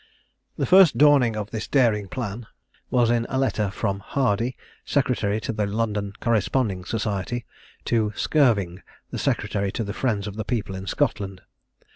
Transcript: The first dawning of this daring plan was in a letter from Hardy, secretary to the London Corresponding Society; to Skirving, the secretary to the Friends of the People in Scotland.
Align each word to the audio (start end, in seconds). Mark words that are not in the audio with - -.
The 0.57 0.65
first 0.65 0.97
dawning 0.97 1.35
of 1.37 1.51
this 1.51 1.67
daring 1.67 2.07
plan 2.07 2.47
was 2.89 3.11
in 3.11 3.27
a 3.29 3.37
letter 3.37 3.69
from 3.69 3.99
Hardy, 3.99 4.57
secretary 4.83 5.39
to 5.41 5.53
the 5.53 5.67
London 5.67 6.13
Corresponding 6.19 6.85
Society; 6.85 7.45
to 7.85 8.11
Skirving, 8.15 8.81
the 9.11 9.19
secretary 9.19 9.71
to 9.73 9.83
the 9.83 9.93
Friends 9.93 10.25
of 10.25 10.37
the 10.37 10.43
People 10.43 10.73
in 10.73 10.87
Scotland. 10.87 11.41